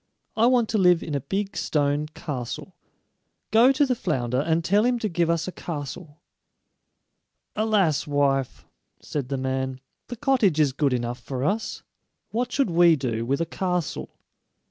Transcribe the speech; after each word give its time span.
I 0.35 0.47
want 0.47 0.67
to 0.69 0.79
live 0.79 1.03
in 1.03 1.13
a 1.13 1.19
big 1.21 1.55
stone 1.55 2.07
castle. 2.07 2.73
Go 3.51 3.71
to 3.71 3.85
the 3.85 3.93
flounder, 3.93 4.39
and 4.39 4.65
tell 4.65 4.83
him 4.83 4.97
to 4.97 5.07
give 5.07 5.29
us 5.29 5.47
a 5.47 5.51
castle." 5.51 6.17
"Alas, 7.55 8.07
wife!" 8.07 8.65
said 8.99 9.29
the 9.29 9.37
man; 9.37 9.79
"the 10.07 10.15
cottage 10.15 10.59
is 10.59 10.73
good 10.73 10.91
enough 10.93 11.19
for 11.19 11.43
us; 11.43 11.83
what 12.31 12.51
should 12.51 12.71
we 12.71 12.95
do 12.95 13.27
with 13.27 13.41
a 13.41 13.45
castle?" 13.45 14.09